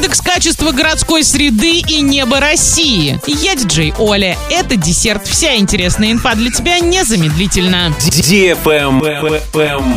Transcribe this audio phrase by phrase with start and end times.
[0.00, 3.20] Индекс качества городской среды и неба России.
[3.26, 4.38] Я диджей Оля.
[4.50, 5.26] Это десерт.
[5.28, 7.94] Вся интересная инфа для тебя незамедлительно.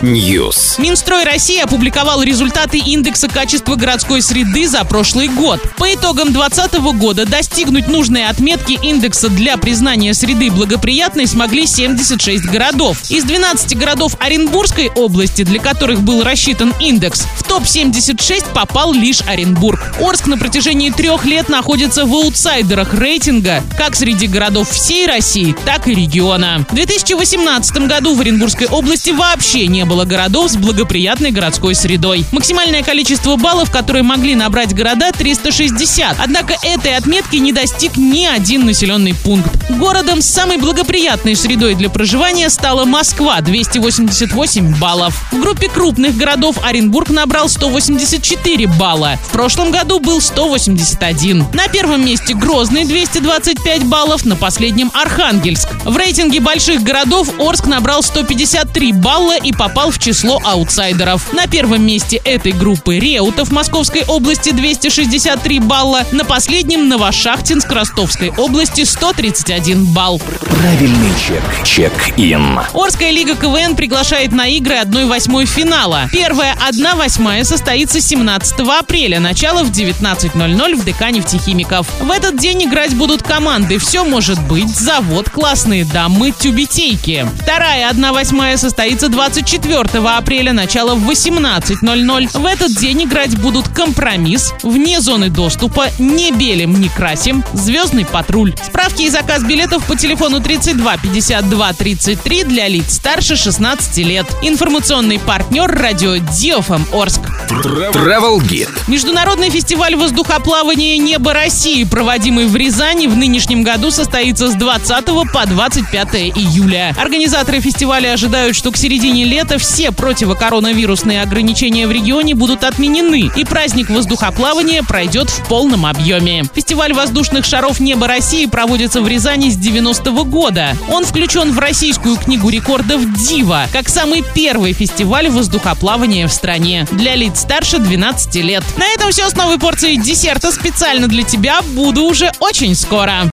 [0.01, 0.81] News.
[0.81, 5.61] Минстрой России опубликовал результаты индекса качества городской среды за прошлый год.
[5.77, 12.97] По итогам 2020 года достигнуть нужной отметки индекса для признания среды благоприятной смогли 76 городов.
[13.09, 19.95] Из 12 городов Оренбургской области, для которых был рассчитан индекс, в топ-76 попал лишь Оренбург.
[20.01, 25.87] Орск на протяжении трех лет находится в аутсайдерах рейтинга как среди городов всей России, так
[25.87, 26.65] и региона.
[26.71, 32.25] В 2018 году в Оренбургской области вообще не было городов с благоприятной городской средой.
[32.31, 36.17] Максимальное количество баллов, которые могли набрать города, 360.
[36.17, 39.51] Однако этой отметки не достиг ни один населенный пункт.
[39.69, 45.13] Городом с самой благоприятной средой для проживания стала Москва– 288 баллов.
[45.31, 49.19] В группе крупных городов Оренбург набрал 184 балла.
[49.27, 51.45] В прошлом году был 181.
[51.53, 55.69] На первом месте Грозный 225 баллов, на последнем Архангельск.
[55.83, 61.33] В рейтинге больших городов Орск набрал 153 балла и попал в число аутсайдеров.
[61.33, 68.85] На первом месте этой группы Реутов Московской области 263 балла, на последнем Новошахтинск Ростовской области
[68.85, 70.19] 131 балл.
[70.41, 71.43] Правильный чек.
[71.65, 72.59] Чек-ин.
[72.73, 76.07] Орская лига КВН приглашает на игры 1-8 финала.
[76.11, 79.71] Первая 1-8 состоится 17 апреля, начало в
[80.13, 81.87] 19.00 в ДК нефтехимиков.
[81.99, 87.27] В этот день играть будут команды «Все может быть», «Завод», «Классные дамы», «Тюбетейки».
[87.41, 92.39] Вторая 1-8 состоится 24 апреля, начало в 18.00.
[92.39, 98.53] В этот день играть будут «Компромисс», «Вне зоны доступа», «Не белим, не красим», «Звездный патруль».
[98.63, 104.25] Справки и заказ билетов по телефону 32 52 33 для лиц старше 16 лет.
[104.41, 107.21] Информационный партнер радио Диофм Орск.
[107.61, 108.69] Travel Guide.
[108.87, 115.45] Международный фестиваль воздухоплавания «Небо России», проводимый в Рязани, в нынешнем году состоится с 20 по
[115.45, 116.95] 25 июля.
[116.97, 123.45] Организаторы фестиваля ожидают, что к середине лета все противокоронавирусные ограничения в регионе будут отменены, и
[123.45, 126.43] праздник воздухоплавания пройдет в полном объеме.
[126.55, 130.75] Фестиваль воздушных шаров «Небо России» проводится в Рязани с 90-го года.
[130.89, 137.15] Он включен в Российскую книгу рекордов «Дива» как самый первый фестиваль воздухоплавания в стране для
[137.15, 138.63] лиц старше 12 лет.
[138.77, 141.61] На этом все с новой порцией десерта специально для тебя.
[141.61, 143.21] Буду уже очень скоро.